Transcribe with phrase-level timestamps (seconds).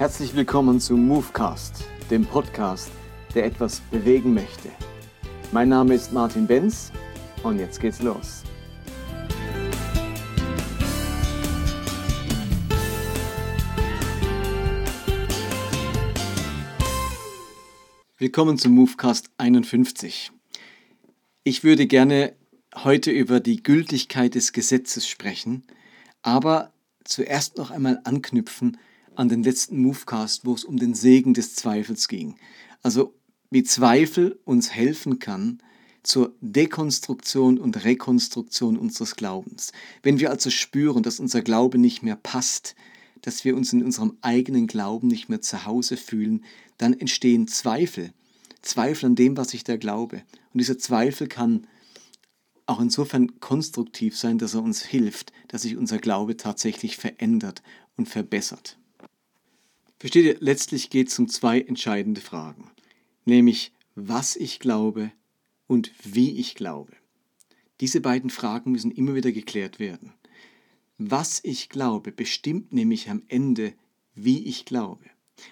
[0.00, 2.90] Herzlich willkommen zu Movecast, dem Podcast,
[3.34, 4.70] der etwas bewegen möchte.
[5.52, 6.90] Mein Name ist Martin Benz
[7.42, 8.42] und jetzt geht's los.
[18.16, 20.32] Willkommen zum Movecast 51.
[21.44, 22.34] Ich würde gerne
[22.74, 25.66] heute über die Gültigkeit des Gesetzes sprechen,
[26.22, 26.72] aber
[27.04, 28.78] zuerst noch einmal anknüpfen
[29.14, 32.36] an den letzten Movecast, wo es um den Segen des Zweifels ging.
[32.82, 33.14] Also
[33.50, 35.62] wie Zweifel uns helfen kann
[36.02, 39.72] zur Dekonstruktion und Rekonstruktion unseres Glaubens.
[40.02, 42.74] Wenn wir also spüren, dass unser Glaube nicht mehr passt,
[43.22, 46.44] dass wir uns in unserem eigenen Glauben nicht mehr zu Hause fühlen,
[46.78, 48.12] dann entstehen Zweifel.
[48.62, 50.22] Zweifel an dem, was ich da glaube.
[50.52, 51.66] Und dieser Zweifel kann
[52.66, 57.62] auch insofern konstruktiv sein, dass er uns hilft, dass sich unser Glaube tatsächlich verändert
[57.96, 58.78] und verbessert.
[60.00, 62.70] Versteht ihr, letztlich geht es um zwei entscheidende Fragen,
[63.26, 65.12] nämlich was ich glaube
[65.66, 66.94] und wie ich glaube.
[67.80, 70.14] Diese beiden Fragen müssen immer wieder geklärt werden.
[70.96, 73.74] Was ich glaube, bestimmt nämlich am Ende,
[74.14, 75.04] wie ich glaube.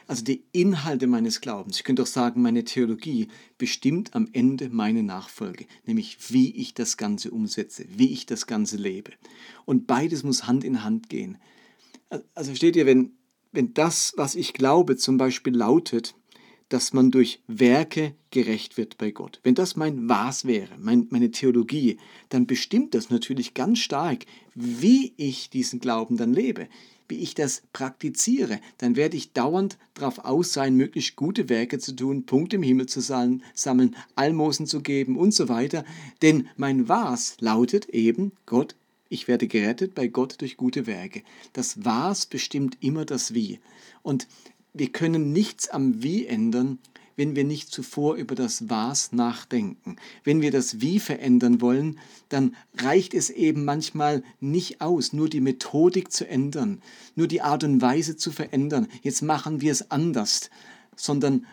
[0.06, 5.02] Also die Inhalte meines Glaubens, ich könnte auch sagen, meine Theologie bestimmt am Ende meine
[5.02, 9.12] Nachfolge, nämlich wie ich das Ganze umsetze, wie ich das Ganze lebe.
[9.66, 11.36] Und beides muss Hand in Hand gehen.
[12.34, 13.17] Also versteht ihr, wenn,
[13.58, 16.14] wenn das, was ich glaube, zum Beispiel lautet,
[16.68, 19.40] dass man durch Werke gerecht wird bei Gott.
[19.42, 21.96] Wenn das mein Was wäre, mein, meine Theologie,
[22.28, 26.68] dann bestimmt das natürlich ganz stark, wie ich diesen Glauben dann lebe
[27.10, 31.96] wie ich das praktiziere, dann werde ich dauernd darauf aus sein, möglichst gute Werke zu
[31.96, 35.86] tun, Punkte im Himmel zu sammeln, Almosen zu geben und so weiter.
[36.20, 38.76] Denn mein Was lautet eben, Gott,
[39.08, 41.22] ich werde gerettet bei Gott durch gute Werke.
[41.52, 43.60] Das Was bestimmt immer das Wie.
[44.02, 44.26] Und
[44.74, 46.78] wir können nichts am Wie ändern,
[47.16, 49.96] wenn wir nicht zuvor über das Was nachdenken.
[50.22, 51.98] Wenn wir das Wie verändern wollen,
[52.28, 56.80] dann reicht es eben manchmal nicht aus, nur die Methodik zu ändern,
[57.16, 58.86] nur die Art und Weise zu verändern.
[59.02, 60.48] Jetzt machen wir es anders,
[60.94, 61.44] sondern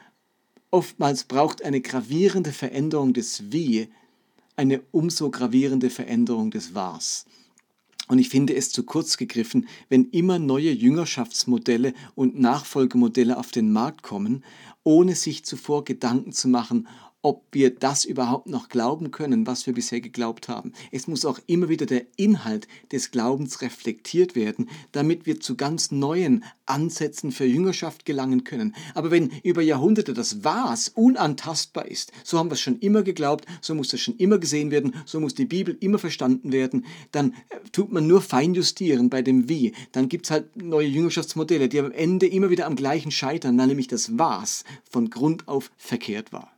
[0.69, 3.87] oftmals braucht eine gravierende Veränderung des Wie
[4.55, 7.25] eine umso gravierende Veränderung des Was.
[8.07, 13.71] Und ich finde es zu kurz gegriffen, wenn immer neue Jüngerschaftsmodelle und Nachfolgemodelle auf den
[13.71, 14.43] Markt kommen,
[14.83, 16.87] ohne sich zuvor Gedanken zu machen,
[17.25, 20.73] ob wir das überhaupt noch glauben können, was wir bisher geglaubt haben.
[20.91, 25.89] Es muss auch immer wieder der Inhalt des Glaubens reflektiert werden, damit wir zu ganz
[25.89, 28.75] neuen Ansätzen für Jüngerschaft gelangen können.
[28.93, 33.47] Aber wenn über Jahrhunderte das Was unantastbar ist, so haben wir es schon immer geglaubt,
[33.59, 37.33] so muss das schon immer gesehen werden, so muss die Bibel immer verstanden werden, dann
[37.49, 39.73] äh, tut man nur feinjustieren bei dem Wie.
[39.93, 43.87] Dann gibt es halt neue Jüngerschaftsmodelle, die am Ende immer wieder am gleichen scheitern, nämlich
[43.87, 46.54] das Was von Grund auf verkehrt war.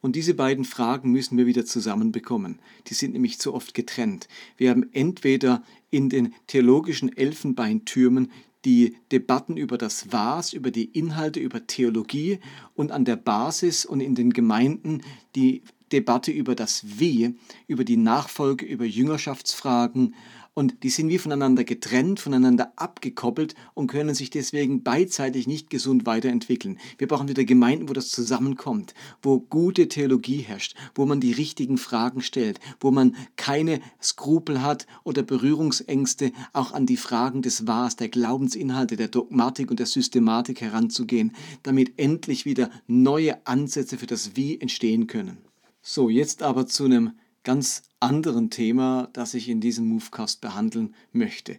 [0.00, 2.58] Und diese beiden Fragen müssen wir wieder zusammenbekommen.
[2.86, 4.28] Die sind nämlich zu oft getrennt.
[4.56, 8.30] Wir haben entweder in den theologischen Elfenbeintürmen
[8.64, 12.38] die Debatten über das Was, über die Inhalte, über Theologie
[12.74, 15.02] und an der Basis und in den Gemeinden
[15.34, 15.62] die
[15.92, 17.34] Debatte über das Wie,
[17.66, 20.14] über die Nachfolge, über Jüngerschaftsfragen
[20.54, 26.06] und die sind wie voneinander getrennt, voneinander abgekoppelt und können sich deswegen beidseitig nicht gesund
[26.06, 26.78] weiterentwickeln.
[26.98, 31.78] Wir brauchen wieder Gemeinden, wo das zusammenkommt, wo gute Theologie herrscht, wo man die richtigen
[31.78, 37.96] Fragen stellt, wo man keine Skrupel hat oder Berührungsängste, auch an die Fragen des Was,
[37.96, 44.36] der Glaubensinhalte, der Dogmatik und der Systematik heranzugehen, damit endlich wieder neue Ansätze für das
[44.36, 45.38] Wie entstehen können.
[45.82, 47.12] So, jetzt aber zu einem
[47.44, 51.58] ganz anderen Thema, das ich in diesem Movecast behandeln möchte.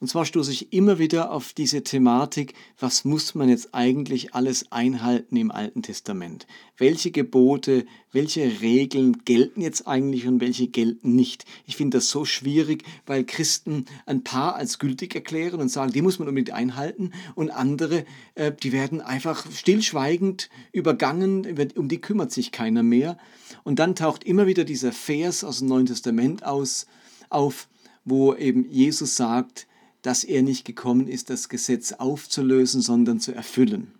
[0.00, 4.72] Und zwar stoße ich immer wieder auf diese Thematik, was muss man jetzt eigentlich alles
[4.72, 6.46] einhalten im Alten Testament?
[6.78, 11.44] Welche Gebote, welche Regeln gelten jetzt eigentlich und welche gelten nicht?
[11.66, 16.00] Ich finde das so schwierig, weil Christen ein paar als gültig erklären und sagen, die
[16.00, 18.06] muss man unbedingt einhalten und andere,
[18.36, 23.18] äh, die werden einfach stillschweigend übergangen, um die kümmert sich keiner mehr.
[23.64, 26.86] Und dann taucht immer wieder dieser Vers aus dem Neuen Testament aus,
[27.28, 27.68] auf,
[28.06, 29.66] wo eben Jesus sagt,
[30.02, 33.92] dass er nicht gekommen ist, das Gesetz aufzulösen, sondern zu erfüllen.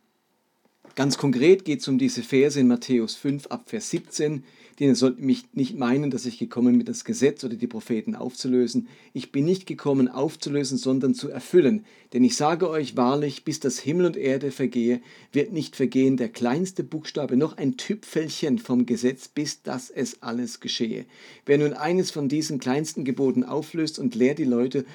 [0.97, 4.44] Ganz konkret geht es um diese Verse in Matthäus 5 ab Vers 17,
[4.81, 8.17] denn ihr sollt mich nicht meinen, dass ich gekommen bin, das Gesetz oder die Propheten
[8.17, 8.88] aufzulösen.
[9.12, 11.85] Ich bin nicht gekommen aufzulösen, sondern zu erfüllen.
[12.14, 15.02] Denn ich sage euch wahrlich, bis das Himmel und Erde vergehe,
[15.32, 20.61] wird nicht vergehen der kleinste Buchstabe, noch ein Tüpfelchen vom Gesetz, bis dass es alles
[20.61, 21.05] geschehe.
[21.44, 24.87] Wer nun eines von diesen kleinsten Geboten auflöst und lehrt die Leute,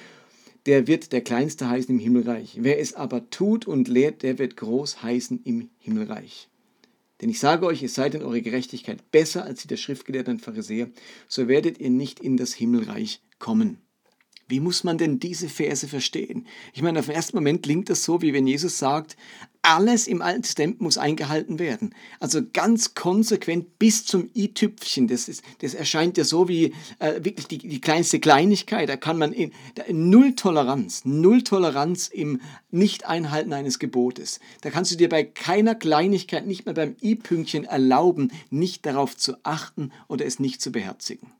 [0.66, 2.58] der wird der Kleinste heißen im Himmelreich.
[2.60, 6.48] Wer es aber tut und lehrt, der wird groß heißen im Himmelreich.
[7.20, 10.40] Denn ich sage euch, es sei denn eure Gerechtigkeit besser als die der Schriftgelehrten und
[10.40, 10.90] Pharisäer,
[11.28, 13.78] so werdet ihr nicht in das Himmelreich kommen.
[14.48, 16.46] Wie muss man denn diese Verse verstehen?
[16.72, 19.16] Ich meine, auf den ersten Moment klingt das so, wie wenn Jesus sagt,
[19.66, 21.92] alles im Alten Testament muss eingehalten werden.
[22.20, 25.08] Also ganz konsequent bis zum i-Tüpfchen.
[25.08, 25.28] Das,
[25.58, 28.88] das erscheint ja so wie äh, wirklich die, die kleinste Kleinigkeit.
[28.88, 32.40] Da kann man in, da, null Toleranz, null Toleranz im
[32.70, 34.38] Nicht-Einhalten eines Gebotes.
[34.60, 39.34] Da kannst du dir bei keiner Kleinigkeit, nicht mal beim i-Pünktchen erlauben, nicht darauf zu
[39.42, 41.32] achten oder es nicht zu beherzigen.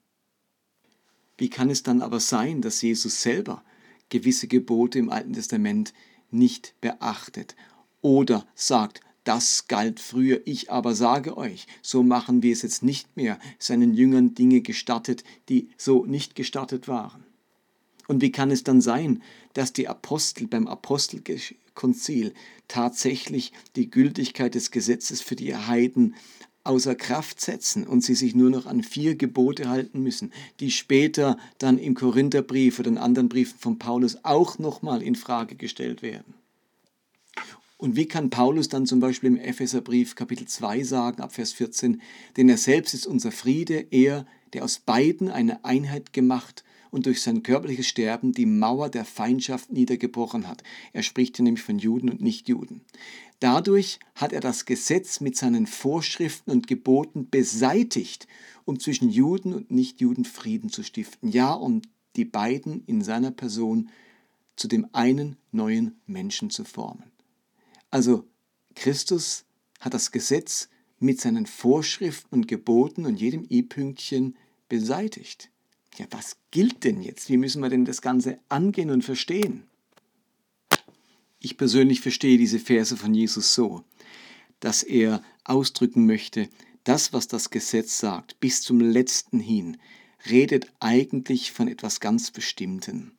[1.38, 3.62] Wie kann es dann aber sein, dass Jesus selber
[4.08, 5.92] gewisse Gebote im Alten Testament
[6.32, 7.54] nicht beachtet
[8.06, 13.16] oder sagt, das galt früher, ich aber sage euch, so machen wir es jetzt nicht
[13.16, 17.24] mehr, seinen Jüngern Dinge gestattet, die so nicht gestattet waren.
[18.06, 19.24] Und wie kann es dann sein,
[19.54, 22.32] dass die Apostel beim Apostelkonzil
[22.68, 26.14] tatsächlich die Gültigkeit des Gesetzes für die Heiden
[26.62, 31.38] außer Kraft setzen und sie sich nur noch an vier Gebote halten müssen, die später
[31.58, 36.34] dann im Korintherbrief oder in anderen Briefen von Paulus auch nochmal in Frage gestellt werden.
[37.78, 42.00] Und wie kann Paulus dann zum Beispiel im Epheserbrief Kapitel 2 sagen, ab Vers 14,
[42.36, 47.20] denn er selbst ist unser Friede, er, der aus beiden eine Einheit gemacht und durch
[47.20, 50.62] sein körperliches Sterben die Mauer der Feindschaft niedergebrochen hat.
[50.94, 52.80] Er spricht hier nämlich von Juden und Nichtjuden.
[53.40, 58.26] Dadurch hat er das Gesetz mit seinen Vorschriften und Geboten beseitigt,
[58.64, 61.28] um zwischen Juden und Nichtjuden Frieden zu stiften.
[61.28, 61.82] Ja, um
[62.16, 63.90] die beiden in seiner Person
[64.56, 67.04] zu dem einen neuen Menschen zu formen.
[67.96, 68.28] Also
[68.74, 69.46] Christus
[69.80, 74.36] hat das Gesetz mit seinen Vorschriften und Geboten und jedem i-Pünktchen
[74.68, 75.50] beseitigt.
[75.96, 77.30] Ja, was gilt denn jetzt?
[77.30, 79.62] Wie müssen wir denn das Ganze angehen und verstehen?
[81.38, 83.82] Ich persönlich verstehe diese Verse von Jesus so,
[84.60, 86.50] dass er ausdrücken möchte,
[86.84, 89.78] das, was das Gesetz sagt, bis zum letzten hin,
[90.28, 93.16] redet eigentlich von etwas ganz Bestimmten.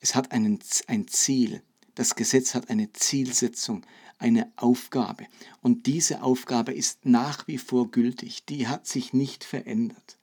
[0.00, 0.58] Es hat einen,
[0.88, 1.62] ein Ziel.
[1.94, 3.84] Das Gesetz hat eine Zielsetzung,
[4.18, 5.26] eine Aufgabe.
[5.60, 8.44] Und diese Aufgabe ist nach wie vor gültig.
[8.46, 10.18] Die hat sich nicht verändert.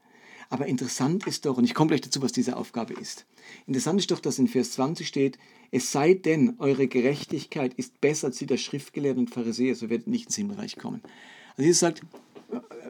[0.50, 3.25] Aber interessant ist doch, und ich komme gleich dazu, was diese Aufgabe ist.
[3.68, 5.38] Interessant ist doch, dass in Vers 20 steht,
[5.69, 10.07] es sei denn, eure Gerechtigkeit ist besser als die der Schriftgelehrten und Pharisäer, so werdet
[10.07, 11.01] ihr nicht ins Himmelreich kommen.
[11.51, 12.01] Also Jesus sagt,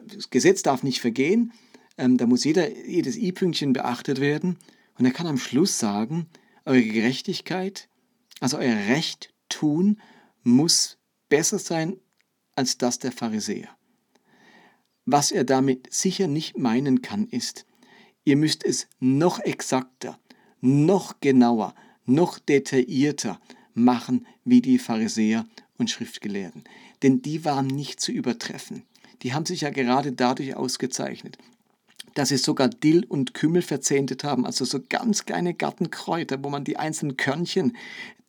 [0.06, 1.52] das Gesetz darf nicht vergehen,
[1.98, 4.56] ähm, da muss jeder, jedes i-Pünktchen beachtet werden.
[4.98, 6.26] Und er kann am Schluss sagen,
[6.64, 7.89] eure Gerechtigkeit,
[8.40, 10.00] also euer Recht tun,
[10.42, 10.98] muss
[11.28, 11.98] besser sein
[12.56, 13.68] als das der Pharisäer.
[15.04, 17.66] Was er damit sicher nicht meinen kann, ist,
[18.24, 20.18] ihr müsst es noch exakter,
[20.60, 23.40] noch genauer, noch detaillierter
[23.74, 25.46] machen wie die Pharisäer
[25.78, 26.64] und Schriftgelehrten.
[27.02, 28.84] Denn die waren nicht zu übertreffen.
[29.22, 31.38] Die haben sich ja gerade dadurch ausgezeichnet,
[32.14, 36.64] dass sie sogar Dill und Kümmel verzehntet haben, also so ganz kleine Gartenkräuter, wo man
[36.64, 37.76] die einzelnen Körnchen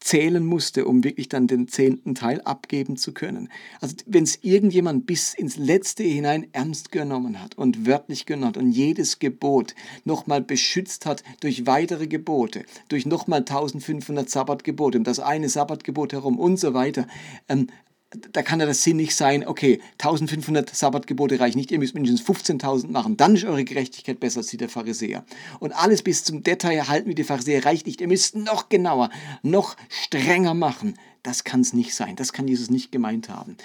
[0.02, 3.50] zählen musste, um wirklich dann den zehnten Teil abgeben zu können.
[3.80, 8.58] Also wenn es irgendjemand bis ins Letzte hinein ernst genommen hat und wörtlich genommen hat
[8.58, 15.20] und jedes Gebot nochmal beschützt hat durch weitere Gebote, durch nochmal 1500 Sabbatgebote, um das
[15.20, 17.08] eine Sabbatgebot herum und so weiter,
[17.48, 17.68] ähm,
[18.12, 22.22] da kann ja das Sinn nicht sein, okay, 1500 Sabbatgebote reichen nicht, ihr müsst mindestens
[22.28, 25.26] 15.000 machen, dann ist eure Gerechtigkeit besser als die der Pharisäer.
[25.60, 29.10] Und alles bis zum Detail erhalten wie die Pharisäer reicht nicht, ihr müsst noch genauer,
[29.44, 30.98] noch strenger machen.
[31.24, 33.56] Das kann es nicht sein, das kann Jesus nicht gemeint haben.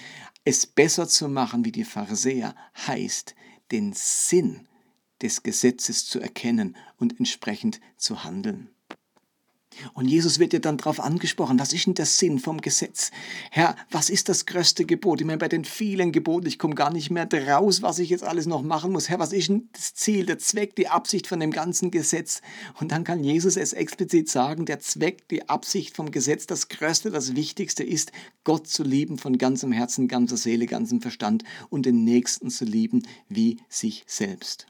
[0.44, 2.54] Es besser zu machen wie die Pharisäer
[2.86, 3.34] heißt,
[3.72, 4.68] den Sinn
[5.22, 8.70] des Gesetzes zu erkennen und entsprechend zu handeln.
[9.94, 13.10] Und Jesus wird ja dann darauf angesprochen, was ist denn der Sinn vom Gesetz?
[13.50, 15.20] Herr, was ist das größte Gebot?
[15.20, 18.24] Ich meine, bei den vielen Geboten, ich komme gar nicht mehr draus, was ich jetzt
[18.24, 19.08] alles noch machen muss.
[19.08, 22.40] Herr, was ist denn das Ziel, der Zweck, die Absicht von dem ganzen Gesetz?
[22.80, 27.10] Und dann kann Jesus es explizit sagen, der Zweck, die Absicht vom Gesetz, das Größte,
[27.10, 28.12] das Wichtigste ist,
[28.44, 33.02] Gott zu lieben von ganzem Herzen, ganzer Seele, ganzem Verstand und den Nächsten zu lieben
[33.28, 34.66] wie sich selbst.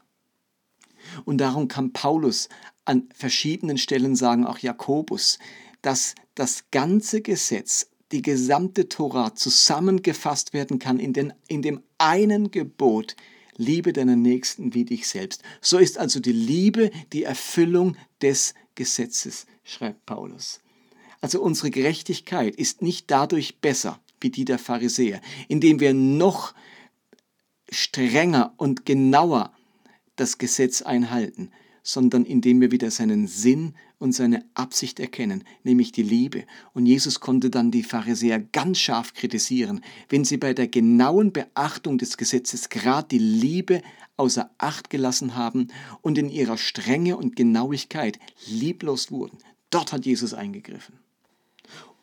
[1.27, 2.47] Und darum kann Paulus
[2.85, 5.39] an verschiedenen Stellen sagen, auch Jakobus,
[5.81, 12.49] dass das ganze Gesetz, die gesamte Tora zusammengefasst werden kann in, den, in dem einen
[12.49, 13.17] Gebot,
[13.57, 15.43] liebe deinen Nächsten wie dich selbst.
[15.59, 20.61] So ist also die Liebe die Erfüllung des Gesetzes, schreibt Paulus.
[21.19, 25.19] Also unsere Gerechtigkeit ist nicht dadurch besser wie die der Pharisäer,
[25.49, 26.53] indem wir noch
[27.69, 29.51] strenger und genauer
[30.17, 31.49] das Gesetz einhalten,
[31.83, 36.43] sondern indem wir wieder seinen Sinn und seine Absicht erkennen, nämlich die Liebe.
[36.73, 41.97] Und Jesus konnte dann die Pharisäer ganz scharf kritisieren, wenn sie bei der genauen Beachtung
[41.97, 43.81] des Gesetzes gerade die Liebe
[44.17, 45.69] außer Acht gelassen haben
[46.01, 49.37] und in ihrer Strenge und Genauigkeit lieblos wurden.
[49.69, 50.99] Dort hat Jesus eingegriffen.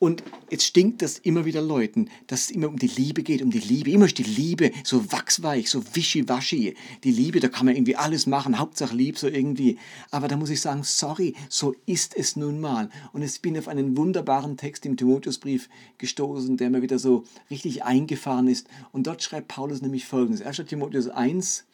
[0.05, 3.51] Und jetzt stinkt das immer wieder Leuten, dass es immer um die Liebe geht, um
[3.51, 3.91] die Liebe.
[3.91, 6.75] Immer ist die Liebe so wachsweich, so wischiwaschi.
[7.05, 9.79] Die Liebe, da kann man irgendwie alles machen, Hauptsache lieb so irgendwie.
[10.11, 12.91] Aber da muss ich sagen, sorry, so ist es nun mal.
[13.15, 17.85] Und ich bin auf einen wunderbaren Text im Timotheusbrief gestoßen, der mir wieder so richtig
[17.85, 18.67] eingefahren ist.
[18.93, 20.43] Und dort schreibt Paulus nämlich folgendes.
[20.43, 20.69] 1.
[20.69, 21.65] Timotheus 1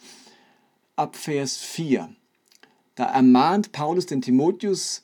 [0.95, 2.15] ab Vers 4.
[2.95, 5.03] Da ermahnt Paulus den Timotheus,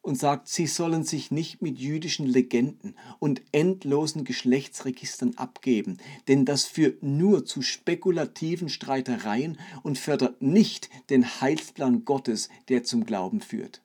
[0.00, 6.64] und sagt, sie sollen sich nicht mit jüdischen Legenden und endlosen Geschlechtsregistern abgeben, denn das
[6.64, 13.82] führt nur zu spekulativen Streitereien und fördert nicht den Heilsplan Gottes, der zum Glauben führt.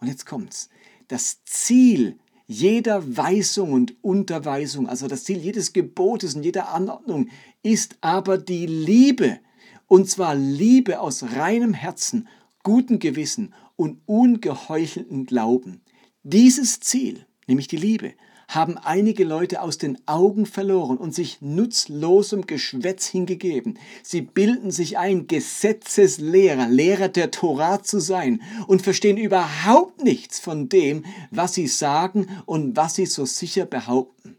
[0.00, 0.68] Und jetzt kommt's.
[1.08, 7.28] Das Ziel jeder Weisung und Unterweisung, also das Ziel jedes Gebotes und jeder Anordnung,
[7.62, 9.40] ist aber die Liebe.
[9.88, 12.28] Und zwar Liebe aus reinem Herzen,
[12.66, 15.82] gutem Gewissen und ungeheuchelten Glauben.
[16.24, 18.14] Dieses Ziel, nämlich die Liebe,
[18.48, 23.78] haben einige Leute aus den Augen verloren und sich nutzlosem Geschwätz hingegeben.
[24.02, 30.68] Sie bilden sich ein, Gesetzeslehrer, Lehrer der Torah zu sein und verstehen überhaupt nichts von
[30.68, 34.38] dem, was sie sagen und was sie so sicher behaupten.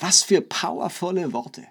[0.00, 1.68] Was für powervolle Worte.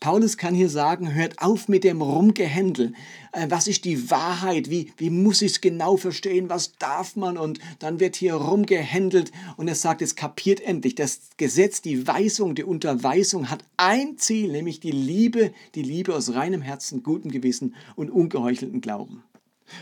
[0.00, 2.92] Paulus kann hier sagen, hört auf mit dem Rumgehändel.
[3.32, 4.70] Äh, was ist die Wahrheit?
[4.70, 6.48] Wie, wie muss ich es genau verstehen?
[6.48, 7.36] Was darf man?
[7.36, 10.94] Und dann wird hier rumgehändelt und er sagt, es kapiert endlich.
[10.94, 16.34] Das Gesetz, die Weisung, die Unterweisung hat ein Ziel, nämlich die Liebe, die Liebe aus
[16.34, 19.24] reinem Herzen, gutem Gewissen und ungeheuchelten Glauben.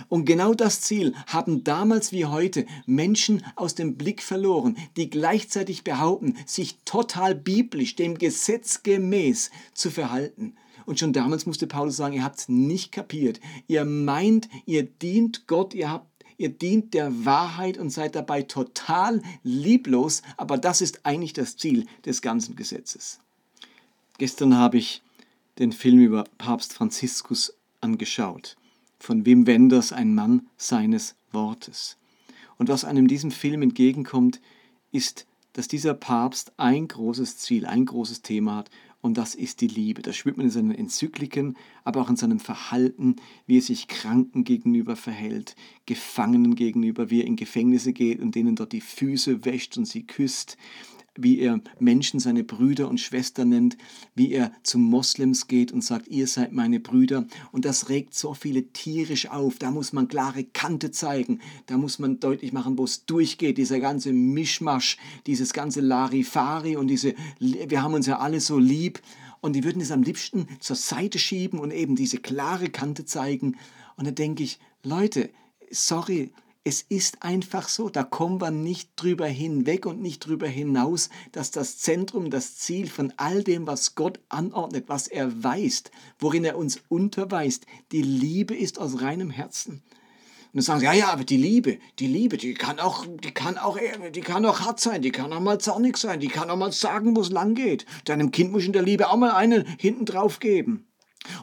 [0.08, 5.84] Und genau das Ziel haben damals wie heute Menschen aus dem Blick verloren, die gleichzeitig
[5.84, 10.54] behaupten, sich total biblisch, dem Gesetz gemäß zu verhalten.
[10.84, 13.40] Und schon damals musste Paulus sagen, ihr habt es nicht kapiert.
[13.66, 16.06] Ihr meint, ihr dient Gott, ihr habt
[16.38, 21.86] Ihr dient der Wahrheit und seid dabei total lieblos, aber das ist eigentlich das Ziel
[22.04, 23.20] des ganzen Gesetzes.
[24.18, 25.02] Gestern habe ich
[25.58, 28.58] den Film über Papst Franziskus angeschaut
[28.98, 31.96] von Wim Wenders Ein Mann seines Wortes.
[32.58, 34.40] Und was einem diesem Film entgegenkommt,
[34.92, 38.70] ist, dass dieser Papst ein großes Ziel, ein großes Thema hat,
[39.06, 40.02] und das ist die Liebe.
[40.02, 44.42] Das spürt man in seinen Enzykliken, aber auch in seinem Verhalten, wie er sich Kranken
[44.42, 45.54] gegenüber verhält,
[45.86, 50.02] Gefangenen gegenüber, wie er in Gefängnisse geht und denen dort die Füße wäscht und sie
[50.02, 50.56] küsst,
[51.16, 53.76] wie er Menschen seine Brüder und Schwestern nennt,
[54.14, 57.26] wie er zu Moslems geht und sagt, ihr seid meine Brüder.
[57.52, 59.58] Und das regt so viele tierisch auf.
[59.58, 61.40] Da muss man klare Kante zeigen.
[61.66, 63.58] Da muss man deutlich machen, wo es durchgeht.
[63.58, 69.00] Dieser ganze Mischmasch, dieses ganze Larifari und diese, wir haben uns ja alle so lieb.
[69.40, 73.56] Und die würden es am liebsten zur Seite schieben und eben diese klare Kante zeigen.
[73.96, 75.30] Und da denke ich, Leute,
[75.70, 76.32] sorry,
[76.66, 81.52] es ist einfach so, da kommen wir nicht drüber hinweg und nicht drüber hinaus, dass
[81.52, 86.58] das Zentrum, das Ziel von all dem, was Gott anordnet, was er weist, worin er
[86.58, 89.74] uns unterweist, die Liebe ist aus reinem Herzen.
[89.74, 93.32] Und dann sagen sie, ja, ja, aber die Liebe, die Liebe, die kann auch, die
[93.32, 93.78] kann auch,
[94.12, 96.72] die kann auch hart sein, die kann auch mal zornig sein, die kann auch mal
[96.72, 97.86] sagen, wo es lang geht.
[98.06, 100.85] Deinem Kind muss in der Liebe auch mal einen hinten drauf geben.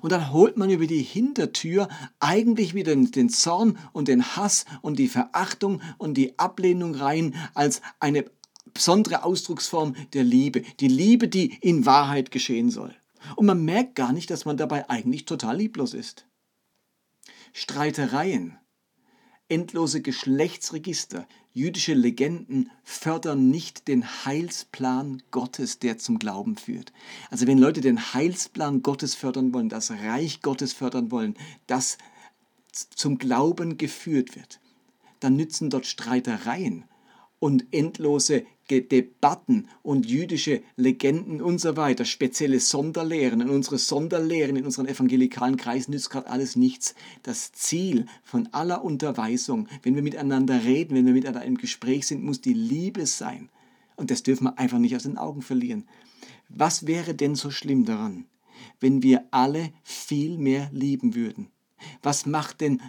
[0.02, 1.88] Und dann holt man über die Hintertür
[2.20, 7.82] eigentlich wieder den Zorn und den Hass und die Verachtung und die Ablehnung rein als
[8.00, 8.26] eine
[8.74, 10.62] besondere Ausdrucksform der Liebe.
[10.80, 12.96] Die Liebe, die in Wahrheit geschehen soll.
[13.36, 16.26] Und man merkt gar nicht, dass man dabei eigentlich total lieblos ist.
[17.54, 18.58] Streitereien,
[19.50, 26.92] endlose Geschlechtsregister, jüdische Legenden fördern nicht den Heilsplan Gottes, der zum Glauben führt.
[27.30, 31.36] Also wenn Leute den Heilsplan Gottes fördern wollen, das Reich Gottes fördern wollen,
[31.68, 31.98] das
[32.72, 34.60] zum Glauben geführt wird,
[35.20, 36.86] dann nützen dort Streitereien
[37.40, 43.42] und endlose Debatten und jüdische Legenden und so weiter, spezielle Sonderlehren.
[43.42, 46.96] Und unsere Sonderlehren in unseren evangelikalen Kreisen nützt gerade alles nichts.
[47.24, 52.24] Das Ziel von aller Unterweisung, wenn wir miteinander reden, wenn wir miteinander im Gespräch sind,
[52.24, 53.50] muss die Liebe sein.
[53.96, 55.86] Und das dürfen wir einfach nicht aus den Augen verlieren.
[56.50, 58.26] Was wäre denn so schlimm daran,
[58.80, 61.50] wenn wir alle viel mehr lieben würden?
[62.02, 62.82] Was macht denn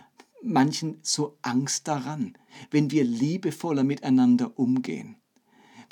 [0.43, 2.35] manchen so Angst daran,
[2.71, 5.16] wenn wir liebevoller miteinander umgehen?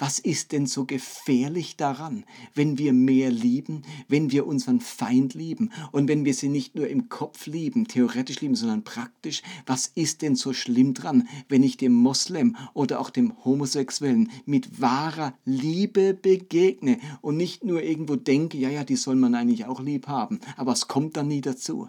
[0.03, 2.25] Was ist denn so gefährlich daran,
[2.57, 6.89] wenn wir mehr lieben, wenn wir unseren Feind lieben und wenn wir sie nicht nur
[6.89, 9.45] im Kopf lieben, theoretisch lieben, sondern praktisch?
[9.65, 14.81] Was ist denn so schlimm dran, wenn ich dem Moslem oder auch dem Homosexuellen mit
[14.81, 19.81] wahrer Liebe begegne und nicht nur irgendwo denke, ja, ja, die soll man eigentlich auch
[19.81, 21.89] lieb haben, aber es kommt dann nie dazu.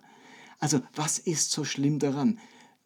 [0.59, 2.37] Also was ist so schlimm daran,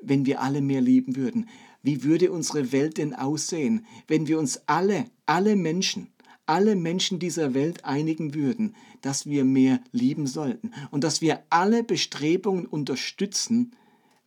[0.01, 1.49] wenn wir alle mehr lieben würden?
[1.83, 6.07] Wie würde unsere Welt denn aussehen, wenn wir uns alle, alle Menschen,
[6.45, 11.83] alle Menschen dieser Welt einigen würden, dass wir mehr lieben sollten und dass wir alle
[11.83, 13.73] Bestrebungen unterstützen,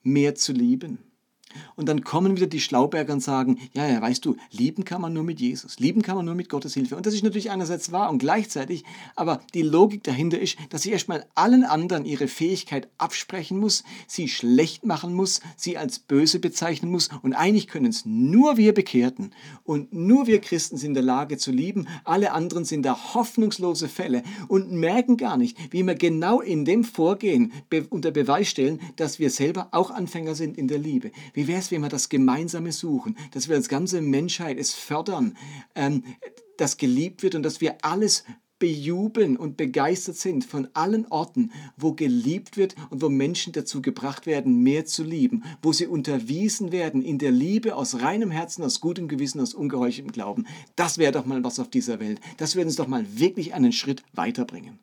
[0.03, 0.99] mehr zu lieben?
[1.77, 5.13] Und dann kommen wieder die Schlauberger und sagen, ja, ja, weißt du, lieben kann man
[5.13, 6.97] nur mit Jesus, lieben kann man nur mit Gottes Hilfe.
[6.97, 8.85] Und das ist natürlich einerseits wahr und gleichzeitig,
[9.17, 14.29] aber die Logik dahinter ist, dass ich erstmal allen anderen ihre Fähigkeit absprechen muss, sie
[14.29, 17.09] schlecht machen muss, sie als böse bezeichnen muss.
[17.23, 19.33] Und eigentlich können es nur wir Bekehrten
[19.65, 21.87] und nur wir Christen sind in der Lage zu lieben.
[22.05, 26.83] Alle anderen sind da hoffnungslose Fälle und merken gar nicht, wie wir genau in dem
[26.83, 27.53] Vorgehen
[27.91, 31.13] unter Beweis stellen, dass wir selber auch Anfänger sind in der Liebe.
[31.41, 35.39] Wie wäre es, wenn wir das Gemeinsame suchen, dass wir als ganze Menschheit es fördern,
[35.75, 36.05] ähm,
[36.59, 38.25] dass geliebt wird und dass wir alles
[38.59, 44.27] bejubeln und begeistert sind von allen Orten, wo geliebt wird und wo Menschen dazu gebracht
[44.27, 48.83] werden, mehr zu lieben, wo sie unterwiesen werden in der Liebe aus reinem Herzen, aus
[48.83, 50.47] gutem Gewissen, aus ungeheucheltem Glauben.
[50.77, 52.21] Das wäre doch mal was auf dieser Welt.
[52.37, 54.79] Das würde uns doch mal wirklich einen Schritt weiterbringen.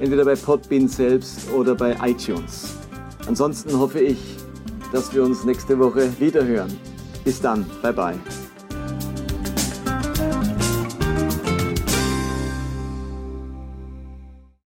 [0.00, 2.74] entweder bei Podbean selbst oder bei iTunes.
[3.26, 4.18] Ansonsten hoffe ich,
[4.92, 6.76] dass wir uns nächste Woche wiederhören.
[7.24, 8.39] Bis dann, bye bye.